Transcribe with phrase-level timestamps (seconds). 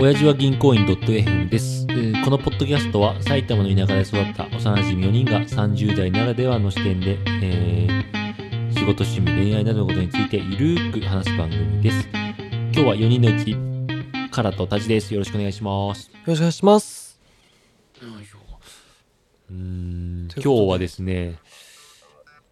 [0.00, 12.08] 親父は銀行員 .fm です、えーこのポッドキャストは埼玉の田舎で育った幼馴染4人が30代ならではの視点で、えー仕事、趣味、恋愛などのことについてゆるーく話す番組です。
[12.12, 13.54] 今日は4人のうち、
[14.30, 15.12] カラとタジです。
[15.12, 16.10] よろしくお願いします。
[16.10, 17.20] よろしくお願いします。
[19.50, 21.36] うーん今日はですね、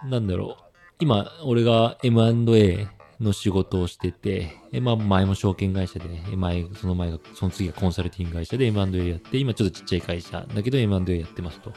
[0.05, 0.65] なんだろう。
[1.01, 2.89] 今、俺が M&A
[3.21, 11.73] の仕事をしてて、えまあ、前も証券会社で、え前、その前が、その次がコンサルティング会社で M&A やって、今ちょっとちっちゃい会社だけど M&A やってますと。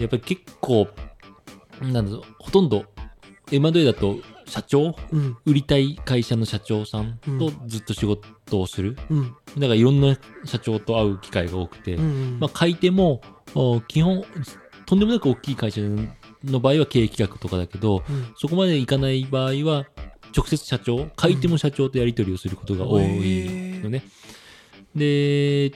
[0.00, 0.88] やっぱり結構、
[1.80, 2.84] なんだろう、ほとんど
[3.52, 5.18] M&A だと社長うん。
[5.18, 5.36] うん。
[5.44, 8.96] 売りたい会社の社長さんとずっと仕事をする。
[9.10, 9.36] うん。
[9.58, 12.38] だからいろんな社長と会う機会が多くて、うん。
[12.40, 13.20] まあ、買い手も、
[13.54, 14.24] お基本、
[14.86, 15.80] とんでもなく大きい会社
[16.46, 19.86] の場合は経営企画とかだけど、うんそこまでいかない場合は、
[20.36, 24.04] 直接社長、買い手も社長とやり取りをすることが多いのね。
[24.94, 25.72] で、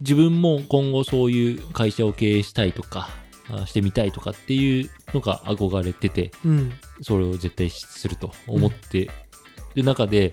[0.00, 3.08] 自分も今後そういう会社を経営したいとか、
[3.48, 6.72] あしてみたいとかっていうのが憧れてて、うん。
[7.02, 9.10] それを絶対すると思って
[9.74, 10.32] る中で、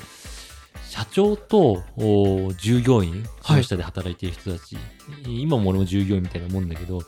[0.89, 4.77] 社長とお従業員、その下で働いている人たち、
[5.27, 7.01] 今も俺も従業員みたいなもんだけど、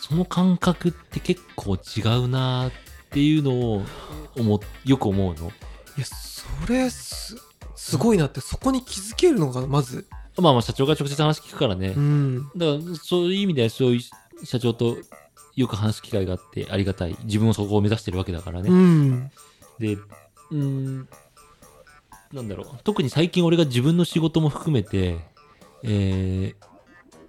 [0.00, 2.72] その感覚って結構違うなっ
[3.10, 3.82] ていうのを
[4.36, 5.46] 思っよく思うの？
[5.46, 5.50] い
[5.98, 7.36] や、それす、
[7.76, 10.06] すごいなって、そこに気づけるのが、まず。
[10.38, 11.88] まあまあ社長が直接話聞くからね。
[11.88, 12.48] うん。
[12.56, 14.96] だからそういう意味ではそういう社長と
[15.54, 17.16] よく話す機会があってありがたい。
[17.24, 18.70] 自分もそこを目指してるわけだからね。
[18.70, 19.30] うん。
[19.78, 21.08] で、うーん、
[22.32, 22.66] なんだろう。
[22.84, 25.18] 特に最近俺が自分の仕事も含めて、
[25.82, 26.54] えー、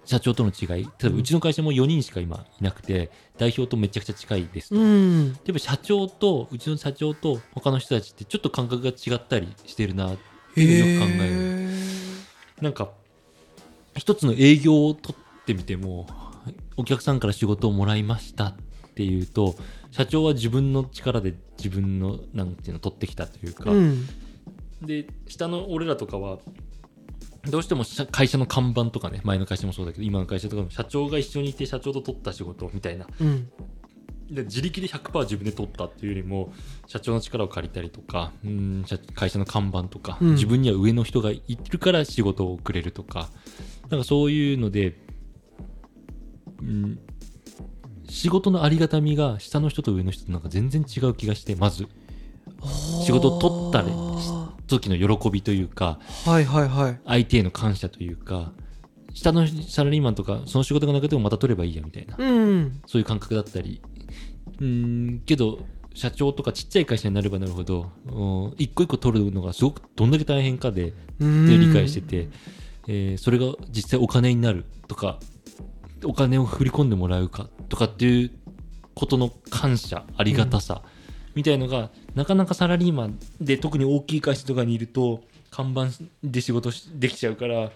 [0.04, 0.84] 社長との違い。
[0.84, 4.76] 例えばうちの会社も4人しか今いなくて、代表とめちゃくちゃ近いですと。
[4.76, 5.26] うん。
[5.28, 10.16] やっぱ社長と、うちの社長と他の人たちってちょっと感覚が違ったりしてるなっ
[10.54, 11.34] ていうのを考える。
[11.38, 12.90] えなんか、
[13.96, 16.06] 一つの営業を取ってみても、
[16.76, 18.54] お客さんから仕事をもらいましたっ
[18.94, 19.54] ていうと、
[19.90, 24.06] 社長は自分の力で自分の、なんていうの、取ってきたというか、うん。
[24.80, 26.38] で、下の俺らとかは、
[27.48, 33.06] どうしても社会社の看板とかね、前の会社もそうだけど、今の会社とかも社長が一緒にいて社長と取った仕事みたいな。
[33.20, 33.50] うん。
[34.30, 36.52] で自力で100%自分で取ったっていうよりも、
[36.86, 43.28] 社長の力を借りたりとか、うん社会社の看板とか、うん自分には上の人がいるから仕事をくれるとか、
[43.90, 44.96] なんかそういうので、
[46.60, 46.98] うん、
[48.08, 51.88] 仕事のありがたみが下の人と上の人となんか全然違う気がして、まず、
[53.04, 54.41] 仕事を取ったりあ
[54.78, 57.00] 時の喜びというか、ーはいはいはい。
[57.06, 58.52] 相手への感謝というか、
[59.14, 62.80] 下のサラリーマンとか、その仕事がなくてもまた取ればいいやみたいな、うん。
[62.86, 63.80] そういう感覚だったり、
[64.58, 65.60] うーん、けど、
[65.94, 71.44] 社長とかちっちゃい会社になればなるほど、うん一個一個取るのがすごくどんだけ大変かで、うん。
[71.44, 72.28] って理解してて、
[72.88, 75.18] えーそれが実際お金になるとか、
[76.04, 78.30] お金を振り込んでもらうかとかっていう
[78.94, 80.82] ことの感謝、ありがたさ、
[81.34, 85.88] みたいのが、なかなかサラリーマンで特に大きい会社とかにいると、看板
[86.22, 87.70] で仕事しできちゃうから、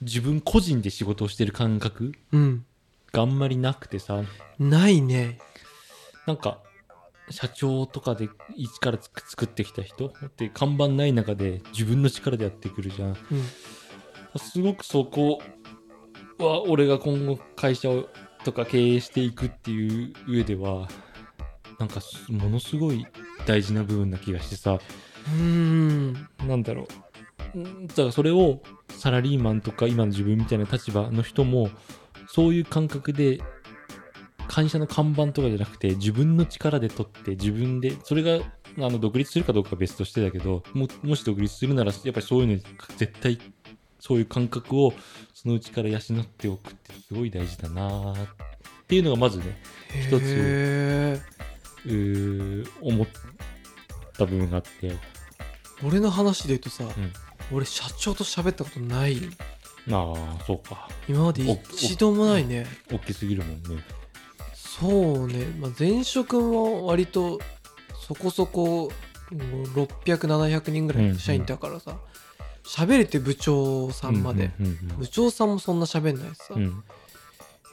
[0.00, 2.64] 自分個人で仕事をしてる感覚うん。
[3.12, 4.22] があんまりなくてさ、
[4.58, 5.38] ないね。
[6.26, 6.58] なんか、
[7.30, 10.06] 社長とかで一から作ってきた人？
[10.06, 13.08] って看板ない中で自分の力でやってくるじゃん。
[13.10, 13.16] うん。
[14.38, 15.42] すごくそこ
[16.38, 18.08] は俺が今後会社を
[18.44, 20.88] とか経営していくっていう上では
[21.78, 23.06] なんかすものすごい
[23.48, 24.78] 大事な部分な気がしてさ。
[25.26, 26.12] うん。
[26.46, 26.86] なんだろ
[27.54, 27.58] う。
[27.58, 28.60] んだからそれを
[28.90, 31.70] サラリーマンとか今の自分みたいな立場の人も
[32.26, 33.40] そういう感覚で
[34.48, 38.44] 会社の看板とかじゃなくて自分の力で取って自分でそれが
[38.76, 42.62] あの独立するかどうかは別としてだけどももし独立するならやっぱりそういうのに
[42.98, 43.38] 絶対
[43.98, 44.92] そういう感覚を
[45.32, 46.00] そのうちから養っ
[46.36, 48.26] ておくってすごい大事だなーっ
[48.86, 49.44] ていうのがまずね
[50.02, 50.22] 一つ。
[50.22, 51.37] へうー
[52.82, 53.06] 思っ
[54.16, 54.88] た部分があって。
[54.88, 54.98] ー
[55.84, 56.88] 俺の話で言うとさ、ん。
[57.52, 59.18] 俺社長と喋ったことない。
[59.90, 60.88] ああそうか。
[61.08, 61.42] 今まで
[61.72, 62.66] 一度もないね。
[62.92, 63.82] 大きすぎるもんね。
[64.80, 67.40] そうね、まあ、前職も割と
[68.06, 68.92] そこそこ
[69.32, 71.96] 600700人ぐらい社員いたからさ
[72.64, 76.84] 喋、れて部長さんまで、うんうん部長さんもそんな喋んないしさ、うんうん。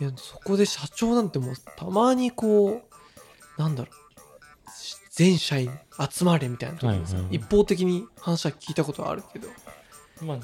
[0.02, 4.05] いやそこで社長なんてもうたまにこうなんだろう
[5.16, 5.72] 全社員
[6.12, 7.36] 集まれみたいな時にさ、はいはいはい。
[7.38, 9.48] 一方的に話は聞いたことはあるけど。
[10.22, 10.40] まあ、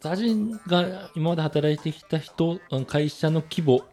[0.00, 3.84] ザジンが今まで働いてきた人、会社の規模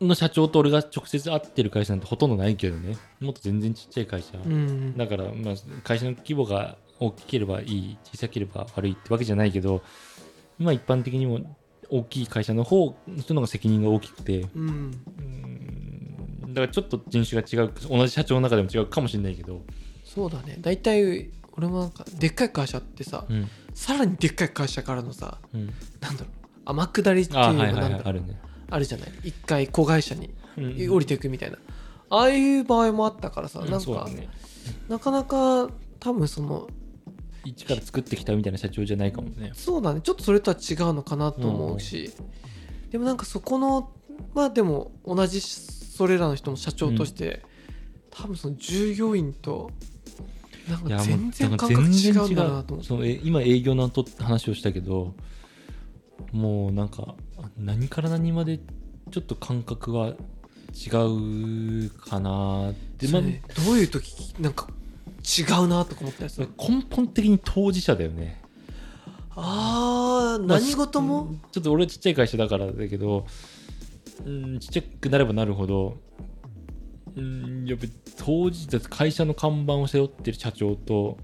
[0.00, 2.96] の社長と俺が直接会ってる会社なんてほとんどないけどね。
[3.20, 4.38] もっと全然ちっちゃい会社。
[4.38, 4.96] うん。
[4.96, 5.54] だから、まあ、
[5.84, 9.82] 会社の規模が大きければいい、小さければ悪いってわけじゃないけど、
[10.58, 11.40] まあ一般的にも
[11.90, 12.96] 大きい会社の方
[13.26, 14.46] その方が責任が大きくて。
[14.54, 15.02] うんうん
[16.52, 19.62] だからちょっと人種が違う同じ社長の中でも違うかもしれないけど、
[20.04, 20.58] そうだね。
[20.60, 23.48] 大体俺もなんかでっかい会社ってさうん。
[23.74, 25.66] さらにでっかい会社からのさうん、
[26.00, 26.28] なんだろう。
[26.64, 28.40] 天下りっていうあのはいはいがなんだろうはいあるね、
[28.70, 29.12] あるじゃない？
[29.24, 31.58] 一回子会社にうん降りていくみたいな。
[32.10, 34.28] ああいう場合もあったからさうんなんかね。
[34.88, 36.68] なかなか多分その
[37.44, 39.50] 一から作ってきたみたいな社長じゃないかもね。
[39.54, 40.00] そうだね。
[40.02, 42.12] ちょっとそれとは違うのかなと思うし、
[42.90, 43.90] でもなんかそこの
[44.34, 45.40] まあでも同じ
[45.94, 47.42] それらの人も社長として、
[48.10, 49.70] 多分その従業員と
[50.66, 52.30] なんか全然感覚違う。
[52.30, 52.84] んだなと思って。
[52.88, 55.14] そのえ今営業のと話をしたけど
[56.32, 57.14] もうなんか
[57.58, 58.58] 何から何まで
[59.10, 60.14] ちょっと感覚は
[60.74, 60.88] 違
[61.86, 64.68] うかなって、まどういう時なんか
[65.22, 68.40] 違うなとか思ったりする根本的に当事者だよね。
[69.36, 73.26] ああ何事も、ちょっと俺はちっちゃい会社だからだけど
[74.24, 75.98] うんちっちゃくなればなるほど。
[77.16, 81.18] うんやっぱり当時会社の看板を背負ってる社長と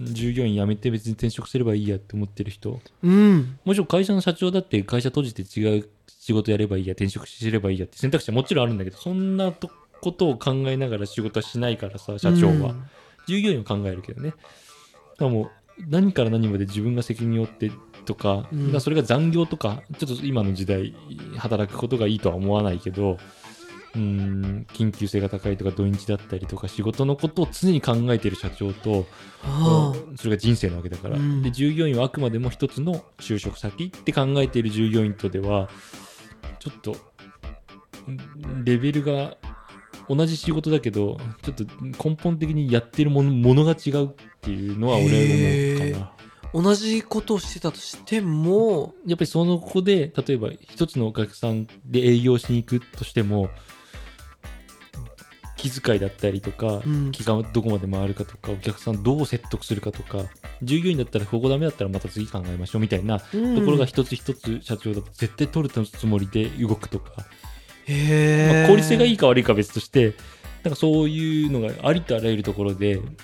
[0.00, 2.80] 従業員辞めて別に転職すればいいやって思ってる人。
[3.02, 3.58] うん。
[3.64, 9.70] もちろん会社の社長だって会社閉じて違う仕事やればいいや転職すればいいやって選択肢はもちろんあるんだけどそんなと
[10.00, 12.74] ことを考えながら仕事はしないからさ社長は、
[13.28, 14.30] 従業員は考えるけどね。
[14.30, 14.40] だか
[15.26, 15.50] らもう
[15.88, 17.70] 何から何まで自分が責任を負って
[18.04, 18.80] とか,、うん。
[18.80, 20.94] それが残業とかちょっと今の時代
[21.36, 23.18] 働くことがいいとは思わないけど
[23.94, 29.06] うーん緊急性が高いとか土日だったりとか仕事のことを常に考えている社長と
[29.44, 31.42] あそれが人生なわけだから、うん。
[31.42, 35.68] で従業員はあくまでも一つの就職先って考えている従業員とでは
[36.58, 36.96] ちょっと
[38.10, 39.36] んレベルが
[40.08, 44.08] 同じ仕事だけどちょっと根本的にやってるものものが違うっ
[44.40, 46.12] ていうのは俺は思うかな。
[46.54, 53.48] 同じことをしてたとしてもやっぱりその子で例えば一つのお客さんで営業しに行くとしても
[55.62, 57.12] 気遣いだったりとか、うん。
[57.12, 60.24] 気がどこまで回るかとかお客さんどう説得するかとか
[60.60, 67.12] 従業員だったらここダメだったらまた次考えましょうみたいなとところが一つ一つ社長だと絶対取るつもりで動くとか、
[67.86, 70.14] へえ、まあ効率性がいいか悪いかは別として
[70.64, 73.16] なんかそういうのがありとあらゆるところでうん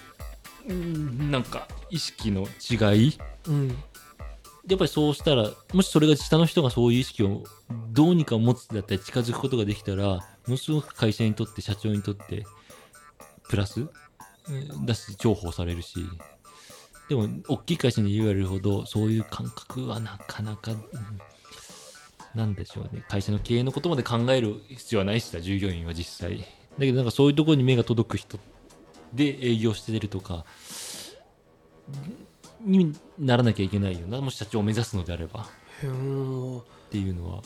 [0.68, 3.18] なんか意識の違い？
[3.46, 3.68] うん。
[3.68, 7.44] やっぱりそうしたらもしそれが下の人がそういう意識を
[7.90, 12.44] どうにか持つだったり近づくことができたらものすごく会社にとって社長にとって
[13.48, 13.80] プラス？
[13.80, 14.86] うん。
[14.86, 16.04] だし重宝されるし。
[17.08, 20.78] でも大きい会社に言われるほどそういう感覚はなかなか、うん
[22.34, 23.02] なんでしょうね。
[23.08, 26.38] 会社の経営のことまで考える必要はないしさ従業員は実際。
[26.40, 26.44] だ
[26.80, 28.38] けどなんかそういうところに目が届く人
[29.12, 30.44] で営業してるとか
[32.60, 34.20] にならなきゃいけないよな。
[34.20, 35.42] もし社長を目指すのであれば。
[35.42, 35.46] っ
[36.90, 37.42] ていうのは。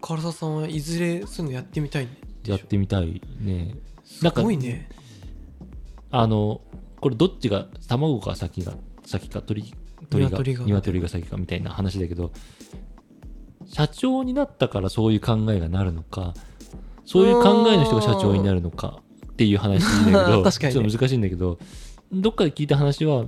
[0.00, 2.08] 唐沢さんはいずれそういうのやってみたい
[2.44, 3.76] やってみたいね。
[4.04, 4.88] すごいね。
[6.10, 6.60] あの
[7.00, 8.74] これどっちが卵が先が
[9.04, 9.74] 先か鳥
[10.10, 10.64] 鳥が鶏が。
[10.64, 12.32] 鶏が先かみたいな話だけど
[13.66, 16.34] 社長になったからそういう考えがなるのか
[17.04, 19.02] そういう考えの人が社長になるのか
[19.36, 20.80] っていう話だけど 確かにね。
[20.80, 21.58] ちょっと難しいんだけど
[22.10, 23.26] どっかで聞いた話は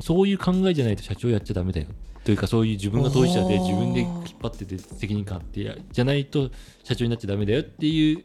[0.00, 1.86] そういう考えじゃないと社長やっちゃダメだよ。
[2.24, 4.10] というかそういう自分が当事者で自分で引っ
[4.42, 6.50] 張ってて責任感あってやじゃないと
[6.82, 8.24] 社長になっちゃダメだよっていう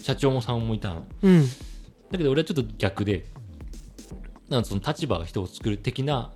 [0.00, 1.06] 社長もさんもいたの。
[1.22, 1.46] うん。
[2.10, 3.26] だけど俺はちょっと逆で、
[4.48, 6.32] なんかその立場が人を作る的な、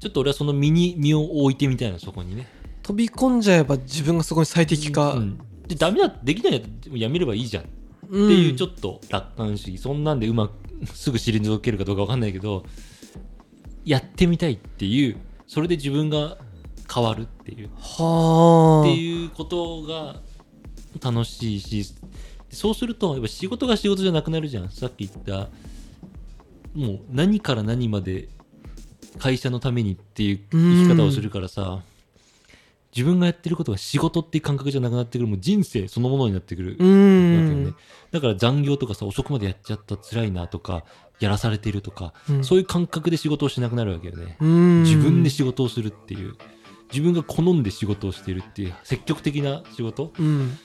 [0.00, 2.48] ちょっと俺はその身に身を置いてみたいな、そこにね。
[2.82, 5.38] 飛び込んじゃえば自分がそこに最適化、うん。
[5.66, 6.60] で、ダメだ、できないや
[6.94, 7.64] やめればいいじゃん。
[7.64, 7.66] っ
[8.10, 9.78] てうんいうちょっと楽観主義。
[9.78, 10.52] そんなんでうまく、
[10.86, 12.64] すぐ退けるかどうかわかんないけど、
[13.84, 16.38] やってみたいっていう、それで自分が
[16.92, 17.70] 変わるっていう。
[17.74, 20.16] はあっていうことが
[21.02, 21.84] 楽しいし
[22.50, 25.48] そうするとやっぱ仕事が仕事じゃなくなるじゃんさっき言った
[26.74, 28.28] もう何から何まで
[29.18, 31.82] 会社のためにっていう生き方をするからさ
[32.94, 35.28] 自分がやってることが仕事っていう感覚じゃなくなってくる。
[35.28, 36.68] もう人生そのものになってくる。
[36.70, 37.72] うわけね。
[38.10, 40.84] だから残業とかさ遅くまでやっちゃった辛いなとか
[41.20, 42.44] やらされてるとか、うん。
[42.44, 44.82] そういう感覚で仕事をしなくなるわけよね、うん。
[44.82, 46.34] 自分で仕事をするっていう。
[46.90, 50.12] 自分が好んで仕事をしてるっていう積極的な仕事。
[50.18, 50.58] うん。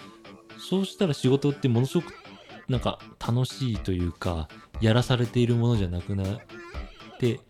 [0.57, 2.13] そうしたら仕事ってものすごく
[2.69, 4.47] なんか楽しいというか
[4.79, 6.37] やらされているものじゃなくなっ
[7.19, 7.41] て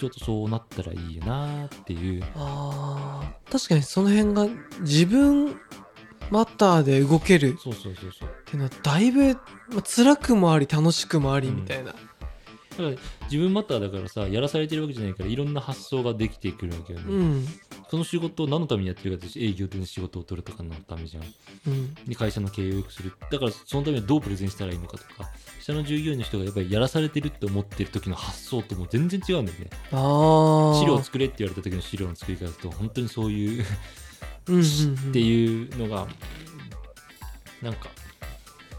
[0.00, 2.24] ちょっとそうなったらいいよなっていう。
[2.34, 4.46] あー確かにその辺が
[4.80, 5.54] 自分
[6.30, 7.58] マターで動ける。
[7.62, 8.28] そうそうそうそう。
[8.28, 11.98] っていうのはだいぶ、まあ、辛くもあり楽しくもありみたいな、だか
[12.78, 12.90] ら
[13.24, 17.46] 自分マッターだからさやらされてるわけじゃないからいろんな発想ができてくるわけよね、うん。
[17.90, 21.24] その仕事を何のためにやってるかって営業で仕事を取るとかのためじゃん。
[21.66, 21.94] うん。
[22.06, 23.12] で会社の経営を良くする。
[23.30, 25.30] だからそのためにはどうプレゼンしたらいいのかとか
[25.60, 29.68] 下の従業員の人がやっぱりやらされてるって思ってる時の発想ともう全然違うんだよね。
[29.90, 33.66] 資料を作れって言われた時の資料の作り方と本当にそういうっ
[35.12, 36.06] ていうのが
[37.62, 37.88] なんか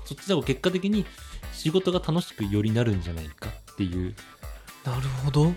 [0.06, 1.06] そっちの方が結果的に
[1.54, 4.16] 仕事が楽しくよりなるんじゃないかっていう。
[4.84, 5.50] なるほど。
[5.52, 5.54] っ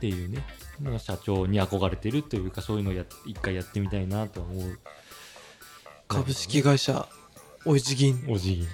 [0.00, 0.44] ていうね。
[0.98, 4.78] 社長に憧れてるというかそういうのをや一回やってみたいなとは思う。
[6.08, 7.06] 株式会社
[7.64, 8.68] おいじ銀おじぎ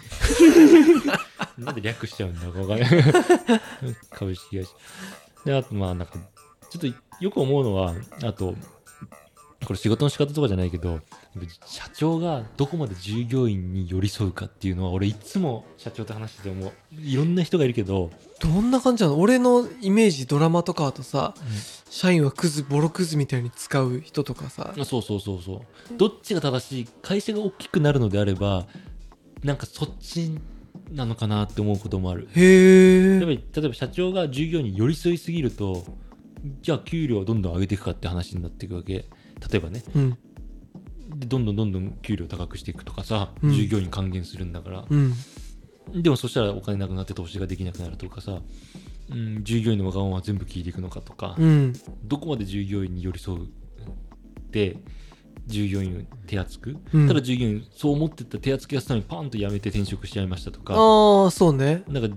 [1.65, 2.91] なんで略しちゃうんだかわかんない。
[4.11, 4.71] 株式会社。
[5.45, 6.15] であとまあなんか
[6.71, 6.87] ちょっと
[7.21, 8.55] よく思うのはあと
[9.67, 11.01] これ仕事の仕方とかじゃないけど
[11.67, 16.73] 社長がどこまで従業員に寄り添うかっていうのは俺いつも社長と話してて思う。
[16.99, 19.19] いろんな人がいるけど、どんな感じなの？
[19.21, 21.35] 俺のイメージドラマとかだとさ
[21.91, 24.75] 社員はクズボロクズみたいに使う人とかさ。
[24.79, 25.97] あそうそうそうそう。
[25.97, 26.89] どっちが正しい？
[27.03, 28.67] 会社が大きくなるのであれば
[29.45, 30.39] なんかそっち
[30.91, 32.29] なのかなって思うこともある。
[32.35, 35.85] へえ例えば社長が従業員に寄り添いすぎると
[36.63, 38.95] じゃあ給料をどんどん上げていくかって話になっていくわけ。
[38.95, 39.09] 例
[39.55, 39.83] えばね。
[39.95, 40.19] うん。
[41.17, 43.53] でどんどんどんどん給料高くしていくとかさ、うん。
[43.53, 45.15] 従業員還元するんだから、うん。
[45.95, 48.41] でもそしたらお金なくなって投資ができなくなるとかさ、
[49.11, 51.73] うん、従業員のわがままは全部聞いていくのかとか、うん。
[52.05, 53.49] どこまで従業員に寄り添うっ
[54.51, 54.77] て
[55.47, 57.09] 従業員を手厚く、うん。
[57.09, 60.75] ただ従業員そう思ってた手厚くやってたのにパンと辞めて転職しちゃいましたとか。
[60.75, 61.83] ああそうね。
[61.89, 62.17] なんか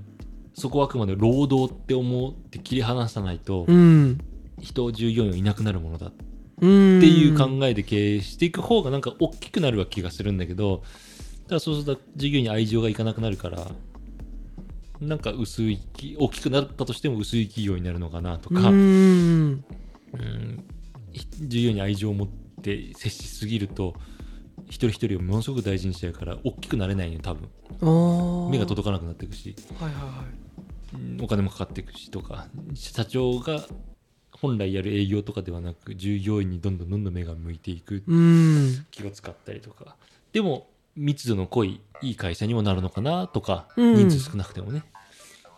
[0.53, 4.19] そこはあくまで労働って思って切り離さないと、うん。
[4.59, 6.07] 人従業員はいなくなるものだ。
[6.07, 6.13] っ
[6.61, 6.99] うん。
[6.99, 10.83] ていう考えで経営していく方がなんか大きくなるわ気がするんだけど
[11.47, 13.67] ただそうすると従業員に愛情がいかなくなるから
[15.01, 19.63] なんか薄いき大きくなったとしても薄い企業になるのかなとか、うん。
[21.41, 23.93] 従業員に愛情を持って接しすぎると
[24.67, 27.49] 一人一人をものすごく大事にしちゃうから大きくなれないよ多分。
[28.49, 29.55] 目が届かなくなっていくし。
[29.79, 30.95] はいはいはい。
[30.95, 32.47] うんお金もかかっていくしとか。
[32.73, 33.65] 社長が
[34.31, 38.85] 本来やる営業とかではなく従業員にどんどんどんどん目が向いていくうん。
[38.91, 39.95] 気を使ったりとか。
[40.31, 43.95] でも密度の濃いいい会社にもなるのかなとか、うん。
[43.95, 44.83] 人数少なくてもね。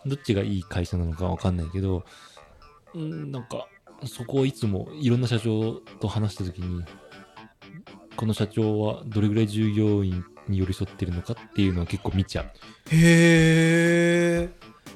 [0.05, 2.05] どっちがいい会社なのかわかんないけど
[2.93, 3.67] うんなんか
[4.03, 6.83] そこをいつもいろんな社長と話した時に
[8.15, 12.45] この社長はどれぐらい従業員に寄り添ってるのかっていうのは結構見ちゃう、
[12.91, 14.49] へえ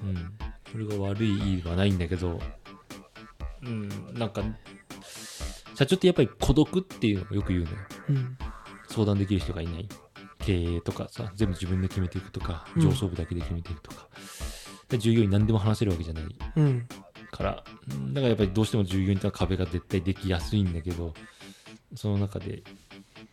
[0.04, 0.38] うん、
[0.72, 2.40] それが悪い意味はないんだけど
[3.64, 4.44] うんなんか
[5.80, 7.78] 社長ってやっぱり孤独っていうのをよく言うのよ。
[8.10, 8.38] うん。
[8.90, 9.88] 相談できる人がいない。
[10.40, 12.82] 経営とかさ全部自分で決めていくとかうん。
[12.82, 14.10] 上層部だけで決めていくとか、
[14.90, 16.24] で従業員何でも話せるわけじゃない。
[16.58, 16.88] うん
[17.32, 17.64] から。
[17.92, 21.14] うんだからやっぱりどうしても従業員とは壁が絶対できやすいんだけど
[21.96, 22.64] その中で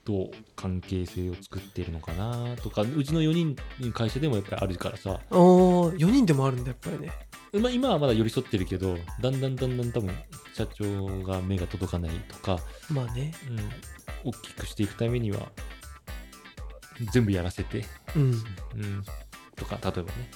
[0.04, 7.12] どう関係性を作っているのかなとかうちの4人の会社でもやっぱりあるからさ、おー4人でもあるんだやっぱりね。
[7.52, 10.14] まあ、今はまだ寄り添ってるけどだんだんだんだん多分
[10.54, 12.58] 社長が目が届かないとか、
[12.90, 13.32] まあね。
[13.50, 15.40] うん、大きくしていくためには
[17.12, 17.84] 全部やらせて
[18.14, 18.22] うん。
[18.22, 19.04] うん、
[19.56, 20.30] とか例えばね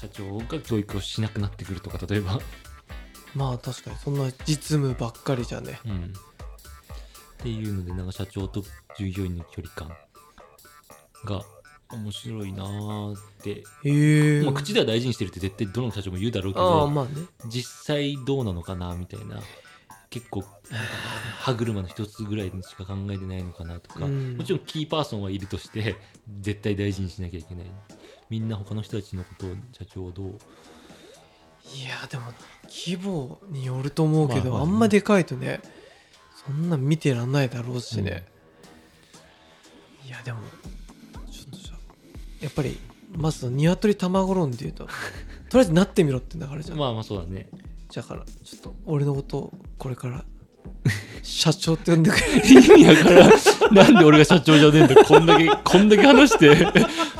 [0.00, 2.40] 社長が教育をしなくなってくるとか例えば、
[3.38, 5.78] まあ確かにそんな実務ばっかりじゃね。
[5.86, 5.98] うん、っ
[7.38, 8.64] ていうのでなんか社長と
[8.98, 9.96] 従業員の距離感
[11.24, 11.44] が
[11.90, 17.10] 面白いなーって、へえまあ、口では大事にしてるって絶対どの社長も言うだろうけどまあね。
[17.48, 19.40] 実際どうなのかなみたいな。
[20.10, 20.42] 結構
[21.38, 24.38] 歯車の一つぐらいしか考えてないのかなとか、うん。
[24.38, 25.96] もちろんキーパーソンはいるとして
[26.40, 27.66] 絶対大事にしなきゃいけない。
[28.30, 30.38] みんな他の人たちのことを社長をどう
[31.74, 32.32] いやでも
[32.64, 35.60] 規模によると思うけど、まあまああんまでかいとね
[36.46, 38.26] そんなん見てらんないだろうしね、
[40.06, 40.40] いやでも
[41.30, 41.78] ちょっとじゃあ
[42.40, 42.78] やっぱり
[43.14, 44.86] まず鶏卵論で言うと
[45.50, 47.48] とりあえずなってみろって流れじゃん、まあまあそうだね。
[47.94, 50.24] だからちょっと俺のことをこれから
[51.22, 52.26] 社長って呼んでくれ。
[52.46, 53.30] 意味やから
[53.72, 55.04] なんで俺が社長じゃねえんだよ。
[55.04, 56.66] こんだけこんだけ話して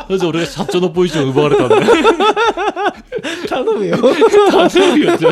[0.08, 1.82] なぜ俺が社長のポジションを奪われたんだよ
[3.48, 5.26] 頼むよ頼むよって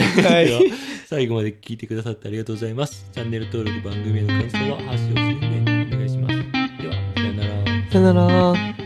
[0.00, 0.60] はい、は
[1.08, 6.36] 最後まで聞いてくださってありがとうございますチャンネル登録番組への感想は「ハッシュをするでお願いします
[6.82, 7.50] ではさよなら
[7.90, 8.79] さよなら